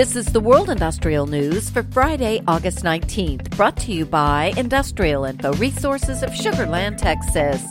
This 0.00 0.16
is 0.16 0.32
the 0.32 0.40
World 0.40 0.70
Industrial 0.70 1.26
News 1.26 1.68
for 1.68 1.82
Friday, 1.82 2.42
August 2.48 2.82
19th, 2.82 3.54
brought 3.54 3.76
to 3.80 3.92
you 3.92 4.06
by 4.06 4.54
Industrial 4.56 5.26
Info 5.26 5.52
Resources 5.52 6.22
of 6.22 6.34
Sugar 6.34 6.64
Land, 6.64 6.98
Texas. 6.98 7.62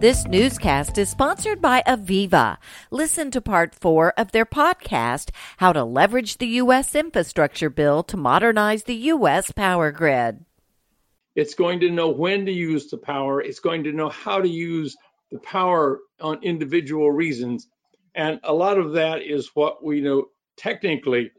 This 0.00 0.26
newscast 0.26 0.98
is 0.98 1.08
sponsored 1.08 1.62
by 1.62 1.84
AVEVA. 1.86 2.56
Listen 2.90 3.30
to 3.30 3.40
part 3.40 3.72
four 3.72 4.12
of 4.18 4.32
their 4.32 4.44
podcast, 4.44 5.30
How 5.58 5.72
to 5.72 5.84
Leverage 5.84 6.38
the 6.38 6.48
U.S. 6.58 6.96
Infrastructure 6.96 7.70
Bill 7.70 8.02
to 8.02 8.16
Modernize 8.16 8.82
the 8.82 8.96
U.S. 9.14 9.52
Power 9.52 9.92
Grid. 9.92 10.44
It's 11.36 11.54
going 11.54 11.78
to 11.78 11.90
know 11.90 12.08
when 12.08 12.44
to 12.46 12.52
use 12.52 12.90
the 12.90 12.98
power. 12.98 13.40
It's 13.40 13.60
going 13.60 13.84
to 13.84 13.92
know 13.92 14.08
how 14.08 14.40
to 14.40 14.48
use 14.48 14.96
the 15.30 15.38
power 15.38 16.00
on 16.20 16.42
individual 16.42 17.12
reasons. 17.12 17.68
And 18.16 18.40
a 18.42 18.52
lot 18.52 18.76
of 18.76 18.94
that 18.94 19.22
is 19.22 19.52
what 19.54 19.84
we 19.84 20.00
know 20.00 20.30
technically. 20.56 21.30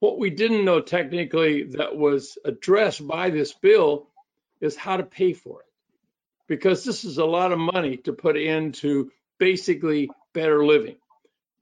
What 0.00 0.18
we 0.18 0.30
didn't 0.30 0.64
know 0.64 0.80
technically 0.80 1.64
that 1.64 1.94
was 1.94 2.38
addressed 2.44 3.06
by 3.06 3.28
this 3.28 3.52
bill 3.52 4.08
is 4.60 4.74
how 4.74 4.96
to 4.96 5.02
pay 5.02 5.34
for 5.34 5.60
it 5.60 5.66
because 6.48 6.84
this 6.84 7.04
is 7.04 7.18
a 7.18 7.24
lot 7.24 7.52
of 7.52 7.58
money 7.58 7.98
to 7.98 8.12
put 8.14 8.36
into 8.36 9.12
basically 9.38 10.10
better 10.32 10.64
living. 10.64 10.96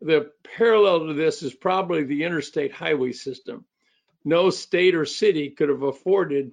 The 0.00 0.30
parallel 0.56 1.08
to 1.08 1.14
this 1.14 1.42
is 1.42 1.52
probably 1.52 2.04
the 2.04 2.22
interstate 2.22 2.72
highway 2.72 3.10
system. 3.10 3.64
No 4.24 4.50
state 4.50 4.94
or 4.94 5.04
city 5.04 5.50
could 5.50 5.68
have 5.68 5.82
afforded 5.82 6.52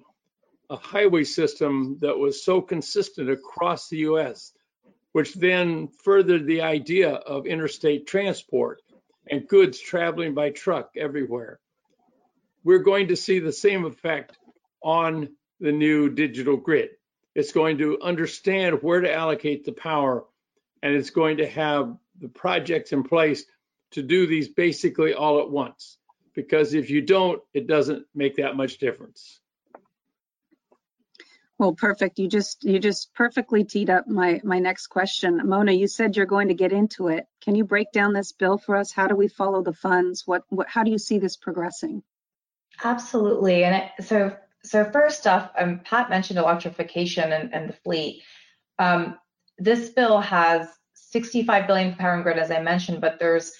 a 0.68 0.76
highway 0.76 1.22
system 1.22 1.98
that 2.00 2.18
was 2.18 2.44
so 2.44 2.60
consistent 2.60 3.30
across 3.30 3.88
the 3.88 3.98
US, 3.98 4.52
which 5.12 5.34
then 5.34 5.88
furthered 5.88 6.46
the 6.46 6.62
idea 6.62 7.10
of 7.10 7.46
interstate 7.46 8.08
transport 8.08 8.82
and 9.30 9.46
goods 9.46 9.78
traveling 9.78 10.34
by 10.34 10.50
truck 10.50 10.90
everywhere. 10.96 11.60
We're 12.66 12.80
going 12.80 13.08
to 13.08 13.16
see 13.16 13.38
the 13.38 13.52
same 13.52 13.84
effect 13.84 14.36
on 14.82 15.28
the 15.60 15.70
new 15.70 16.10
digital 16.10 16.56
grid. 16.56 16.88
It's 17.32 17.52
going 17.52 17.78
to 17.78 18.00
understand 18.02 18.82
where 18.82 19.02
to 19.02 19.14
allocate 19.14 19.64
the 19.64 19.70
power, 19.70 20.24
and 20.82 20.92
it's 20.92 21.10
going 21.10 21.36
to 21.36 21.46
have 21.46 21.96
the 22.20 22.26
projects 22.26 22.90
in 22.90 23.04
place 23.04 23.44
to 23.92 24.02
do 24.02 24.26
these 24.26 24.48
basically 24.48 25.14
all 25.14 25.38
at 25.42 25.48
once. 25.48 25.96
Because 26.34 26.74
if 26.74 26.90
you 26.90 27.02
don't, 27.02 27.40
it 27.54 27.68
doesn't 27.68 28.04
make 28.16 28.34
that 28.38 28.56
much 28.56 28.78
difference. 28.78 29.38
Well, 31.58 31.72
perfect. 31.72 32.18
You 32.18 32.26
just 32.26 32.64
you 32.64 32.80
just 32.80 33.14
perfectly 33.14 33.62
teed 33.62 33.90
up 33.90 34.08
my 34.08 34.40
my 34.42 34.58
next 34.58 34.88
question. 34.88 35.40
Mona, 35.44 35.70
you 35.70 35.86
said 35.86 36.16
you're 36.16 36.26
going 36.26 36.48
to 36.48 36.54
get 36.54 36.72
into 36.72 37.06
it. 37.06 37.28
Can 37.42 37.54
you 37.54 37.62
break 37.64 37.92
down 37.92 38.12
this 38.12 38.32
bill 38.32 38.58
for 38.58 38.74
us? 38.74 38.90
How 38.90 39.06
do 39.06 39.14
we 39.14 39.28
follow 39.28 39.62
the 39.62 39.72
funds? 39.72 40.26
What 40.26 40.42
what 40.48 40.68
how 40.68 40.82
do 40.82 40.90
you 40.90 40.98
see 40.98 41.20
this 41.20 41.36
progressing? 41.36 42.02
Absolutely. 42.82 43.64
And 43.64 43.76
it, 43.76 44.04
so 44.04 44.36
so 44.62 44.84
first 44.90 45.26
off, 45.26 45.50
um, 45.58 45.80
Pat 45.84 46.10
mentioned 46.10 46.38
electrification 46.38 47.32
and, 47.32 47.54
and 47.54 47.68
the 47.68 47.72
fleet. 47.72 48.22
Um, 48.78 49.16
this 49.58 49.90
bill 49.90 50.20
has 50.20 50.68
65 50.94 51.66
billion 51.66 51.92
for 51.92 51.98
power 51.98 52.14
and 52.14 52.22
grid, 52.24 52.38
as 52.38 52.50
I 52.50 52.60
mentioned, 52.60 53.00
but 53.00 53.18
there's 53.18 53.52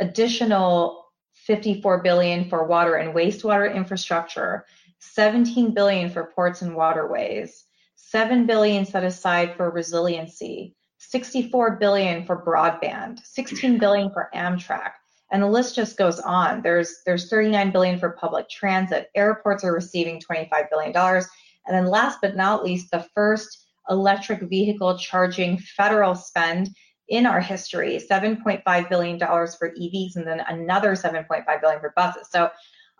additional 0.00 1.06
54 1.32 2.02
billion 2.02 2.48
for 2.48 2.66
water 2.66 2.96
and 2.96 3.14
wastewater 3.14 3.74
infrastructure, 3.74 4.66
17 4.98 5.72
billion 5.72 6.10
for 6.10 6.24
ports 6.34 6.60
and 6.62 6.76
waterways, 6.76 7.64
7 7.96 8.46
billion 8.46 8.84
set 8.84 9.02
aside 9.02 9.56
for 9.56 9.70
resiliency, 9.70 10.76
64 10.98 11.76
billion 11.76 12.26
for 12.26 12.44
broadband, 12.44 13.24
16 13.24 13.78
billion 13.78 14.10
for 14.12 14.28
Amtrak, 14.34 14.92
and 15.30 15.42
the 15.42 15.48
list 15.48 15.74
just 15.74 15.96
goes 15.96 16.20
on. 16.20 16.62
There's 16.62 17.02
there's 17.06 17.28
39 17.28 17.70
billion 17.70 17.98
for 17.98 18.10
public 18.10 18.48
transit. 18.48 19.10
Airports 19.14 19.64
are 19.64 19.72
receiving 19.72 20.20
25 20.20 20.70
billion 20.70 20.92
dollars, 20.92 21.26
and 21.66 21.76
then 21.76 21.86
last 21.86 22.18
but 22.20 22.36
not 22.36 22.64
least, 22.64 22.90
the 22.90 23.06
first 23.14 23.66
electric 23.88 24.42
vehicle 24.42 24.98
charging 24.98 25.58
federal 25.58 26.14
spend 26.14 26.70
in 27.08 27.26
our 27.26 27.40
history, 27.40 28.00
7.5 28.10 28.88
billion 28.88 29.18
dollars 29.18 29.56
for 29.56 29.70
EVs, 29.70 30.16
and 30.16 30.26
then 30.26 30.40
another 30.40 30.92
7.5 30.92 31.60
billion 31.60 31.80
for 31.80 31.92
buses. 31.96 32.28
So 32.30 32.50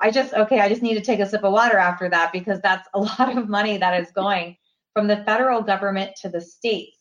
I 0.00 0.10
just 0.10 0.34
okay, 0.34 0.60
I 0.60 0.68
just 0.68 0.82
need 0.82 0.94
to 0.94 1.00
take 1.00 1.20
a 1.20 1.28
sip 1.28 1.44
of 1.44 1.52
water 1.52 1.76
after 1.76 2.08
that 2.08 2.32
because 2.32 2.60
that's 2.60 2.88
a 2.94 2.98
lot 3.18 3.36
of 3.36 3.48
money 3.48 3.78
that 3.78 4.00
is 4.00 4.10
going 4.12 4.56
from 4.92 5.06
the 5.06 5.22
federal 5.24 5.62
government 5.62 6.12
to 6.22 6.28
the 6.28 6.40
states. 6.40 6.99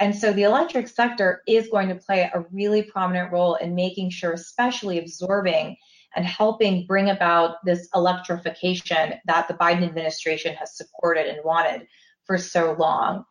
And 0.00 0.14
so 0.14 0.32
the 0.32 0.44
electric 0.44 0.88
sector 0.88 1.42
is 1.46 1.68
going 1.68 1.88
to 1.88 1.96
play 1.96 2.30
a 2.32 2.44
really 2.52 2.82
prominent 2.82 3.32
role 3.32 3.56
in 3.56 3.74
making 3.74 4.10
sure, 4.10 4.32
especially 4.32 4.98
absorbing 4.98 5.76
and 6.14 6.24
helping 6.24 6.86
bring 6.86 7.10
about 7.10 7.64
this 7.64 7.88
electrification 7.94 9.14
that 9.26 9.48
the 9.48 9.54
Biden 9.54 9.82
administration 9.82 10.54
has 10.54 10.76
supported 10.76 11.26
and 11.26 11.44
wanted 11.44 11.86
for 12.24 12.38
so 12.38 12.76
long. 12.78 13.24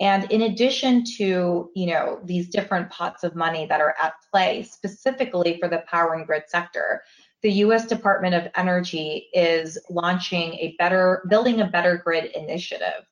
And 0.00 0.30
in 0.32 0.42
addition 0.42 1.04
to, 1.18 1.70
you 1.74 1.86
know, 1.86 2.20
these 2.24 2.48
different 2.48 2.90
pots 2.90 3.22
of 3.22 3.36
money 3.36 3.66
that 3.66 3.80
are 3.80 3.94
at 4.02 4.14
play 4.32 4.64
specifically 4.64 5.58
for 5.60 5.68
the 5.68 5.84
power 5.86 6.14
and 6.14 6.26
grid 6.26 6.44
sector, 6.48 7.02
the 7.42 7.52
US 7.52 7.86
Department 7.86 8.34
of 8.34 8.50
Energy 8.56 9.28
is 9.32 9.78
launching 9.90 10.54
a 10.54 10.74
better 10.78 11.24
building 11.28 11.60
a 11.60 11.66
better 11.66 11.98
grid 11.98 12.32
initiative 12.34 13.04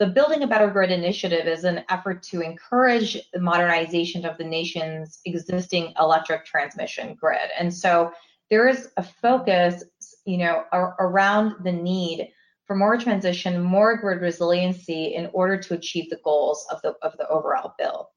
the 0.00 0.06
Building 0.06 0.42
a 0.42 0.46
Better 0.46 0.70
Grid 0.70 0.90
initiative 0.90 1.46
is 1.46 1.64
an 1.64 1.84
effort 1.90 2.22
to 2.22 2.40
encourage 2.40 3.18
the 3.34 3.38
modernization 3.38 4.24
of 4.24 4.38
the 4.38 4.44
nation's 4.44 5.20
existing 5.26 5.92
electric 6.00 6.46
transmission 6.46 7.14
grid. 7.20 7.50
And 7.58 7.72
so 7.72 8.10
there 8.48 8.66
is 8.66 8.88
a 8.96 9.02
focus, 9.02 9.84
you 10.24 10.38
know, 10.38 10.64
ar- 10.72 10.96
around 10.98 11.62
the 11.64 11.72
need 11.72 12.30
for 12.66 12.74
more 12.74 12.96
transition, 12.96 13.62
more 13.62 13.98
grid 13.98 14.22
resiliency 14.22 15.14
in 15.14 15.28
order 15.34 15.58
to 15.58 15.74
achieve 15.74 16.08
the 16.08 16.20
goals 16.24 16.66
of 16.72 16.80
the 16.80 16.94
of 17.02 17.14
the 17.18 17.28
overall 17.28 17.74
bill. 17.76 18.08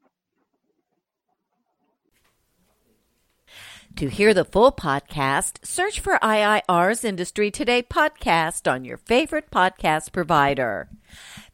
To 3.98 4.10
hear 4.10 4.34
the 4.34 4.46
full 4.46 4.72
podcast, 4.72 5.64
search 5.64 6.00
for 6.00 6.18
IIR's 6.24 7.04
Industry 7.04 7.52
Today 7.52 7.84
podcast 7.84 8.72
on 8.72 8.86
your 8.86 8.98
favorite 8.98 9.52
podcast 9.52 10.12
provider. 10.12 10.90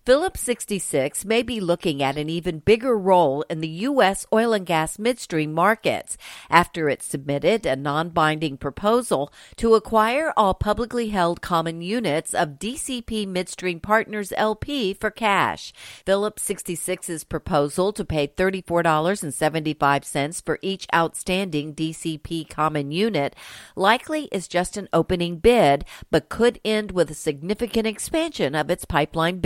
Phillips 0.10 0.42
66 0.42 1.24
may 1.24 1.44
be 1.44 1.60
looking 1.60 2.02
at 2.02 2.18
an 2.18 2.32
even 2.32 2.58
bigger 2.58 2.98
role 2.98 3.46
in 3.48 3.62
the 3.62 3.68
U.S. 3.68 4.26
oil 4.34 4.54
and 4.54 4.66
gas 4.66 4.98
midstream 4.98 5.54
markets 5.54 6.18
after 6.50 6.90
it 6.90 7.04
submitted 7.04 7.68
a 7.68 7.76
non 7.76 8.10
binding 8.10 8.58
proposal 8.58 9.32
to 9.58 9.76
acquire 9.76 10.34
all 10.36 10.56
publicly 10.56 11.10
held 11.10 11.42
common 11.42 11.84
units 11.84 12.34
of 12.34 12.58
DCP 12.58 13.28
Midstream 13.28 13.80
Partners 13.80 14.34
LP 14.36 14.96
for 14.96 15.12
cash. 15.12 15.72
Phillips 16.08 16.42
66's 16.50 17.24
proposal 17.24 17.94
to 17.94 18.04
pay 18.04 18.30
$34.75 18.30 20.44
for 20.44 20.58
each 20.64 20.88
outstanding 20.92 21.76
DCP 21.76 22.50
common 22.50 22.92
unit 22.92 23.36
likely 23.76 24.28
is 24.32 24.48
just 24.48 24.76
an 24.76 24.90
opening 24.92 25.38
bid, 25.38 25.86
but 26.10 26.30
could 26.30 26.60
end 26.66 26.94
with 26.94 27.12
a 27.12 27.14
significant 27.14 27.86
expansion 27.86 28.56
of 28.56 28.72
its 28.72 28.86
pipeline 28.86 29.40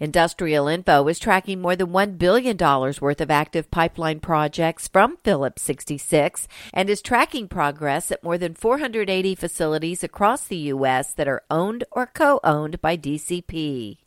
Industrial 0.00 0.66
Info 0.68 1.06
is 1.08 1.18
tracking 1.18 1.60
more 1.60 1.76
than 1.76 1.88
$1 1.88 2.18
billion 2.18 2.56
worth 2.56 3.20
of 3.20 3.30
active 3.30 3.70
pipeline 3.70 4.20
projects 4.20 4.88
from 4.88 5.16
Phillips 5.24 5.62
66 5.62 6.48
and 6.72 6.88
is 6.88 7.02
tracking 7.02 7.48
progress 7.48 8.10
at 8.10 8.24
more 8.24 8.38
than 8.38 8.54
480 8.54 9.34
facilities 9.34 10.04
across 10.04 10.44
the 10.44 10.56
U.S. 10.56 11.12
that 11.12 11.28
are 11.28 11.42
owned 11.50 11.84
or 11.90 12.06
co 12.06 12.40
owned 12.44 12.80
by 12.80 12.96
DCP. 12.96 14.03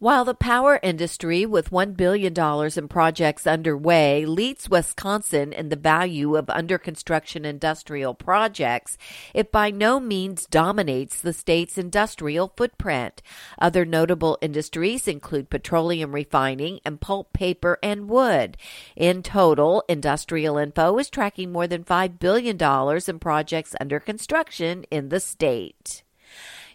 While 0.00 0.24
the 0.24 0.32
power 0.32 0.80
industry, 0.82 1.44
with 1.44 1.68
$1 1.68 1.94
billion 1.94 2.32
in 2.34 2.88
projects 2.88 3.46
underway, 3.46 4.24
leads 4.24 4.70
Wisconsin 4.70 5.52
in 5.52 5.68
the 5.68 5.76
value 5.76 6.36
of 6.36 6.48
under 6.48 6.78
construction 6.78 7.44
industrial 7.44 8.14
projects, 8.14 8.96
it 9.34 9.52
by 9.52 9.70
no 9.70 10.00
means 10.00 10.46
dominates 10.46 11.20
the 11.20 11.34
state's 11.34 11.76
industrial 11.76 12.50
footprint. 12.56 13.20
Other 13.58 13.84
notable 13.84 14.38
industries 14.40 15.06
include 15.06 15.50
petroleum 15.50 16.12
refining 16.14 16.80
and 16.82 16.98
pulp, 16.98 17.34
paper, 17.34 17.78
and 17.82 18.08
wood. 18.08 18.56
In 18.96 19.22
total, 19.22 19.84
Industrial 19.86 20.56
Info 20.56 20.96
is 20.96 21.10
tracking 21.10 21.52
more 21.52 21.66
than 21.66 21.84
$5 21.84 22.18
billion 22.18 22.56
in 23.06 23.18
projects 23.18 23.74
under 23.78 24.00
construction 24.00 24.84
in 24.84 25.10
the 25.10 25.20
state. 25.20 26.04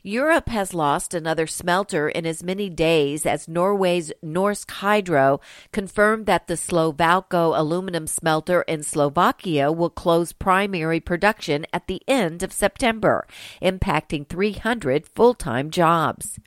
Europe 0.06 0.50
has 0.50 0.76
lost 0.76 1.16
another 1.16 1.48
smelter 1.48 2.08
in 2.08 2.28
as 2.28 2.44
many 2.44 2.70
days 2.70 3.26
as 3.26 3.48
Norway's 3.48 4.14
Norsk 4.24 4.70
Hydro 4.70 5.42
confirmed 5.72 6.28
that 6.28 6.46
the 6.46 6.54
Slovalco 6.54 7.58
aluminum 7.58 8.06
smelter 8.06 8.62
in 8.68 8.84
Slovakia 8.84 9.72
will 9.72 9.90
close 9.90 10.32
primary 10.32 11.00
production 11.00 11.66
at 11.74 11.88
the 11.88 12.04
end 12.08 12.44
of 12.44 12.54
September, 12.54 13.26
impacting 13.64 14.30
300 14.30 15.08
full 15.08 15.34
time 15.34 15.72
jobs. 15.72 16.40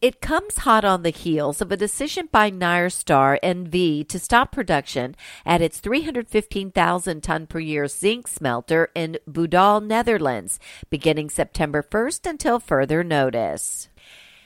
It 0.00 0.22
comes 0.22 0.56
hot 0.56 0.82
on 0.82 1.02
the 1.02 1.10
heels 1.10 1.60
of 1.60 1.70
a 1.70 1.76
decision 1.76 2.30
by 2.32 2.50
Nyrstar 2.50 3.38
NV 3.42 4.08
to 4.08 4.18
stop 4.18 4.50
production 4.50 5.14
at 5.44 5.60
its 5.60 5.78
315,000 5.78 7.20
ton 7.22 7.46
per 7.46 7.58
year 7.58 7.86
zinc 7.86 8.26
smelter 8.26 8.88
in 8.94 9.18
Budel, 9.28 9.84
Netherlands, 9.84 10.58
beginning 10.88 11.28
September 11.28 11.82
1st 11.82 12.30
until 12.30 12.58
further 12.58 13.04
notice. 13.04 13.90